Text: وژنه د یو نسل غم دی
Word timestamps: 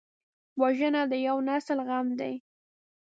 وژنه 0.61 1.01
د 1.11 1.13
یو 1.27 1.37
نسل 1.49 1.79
غم 1.87 2.07
دی 2.19 2.33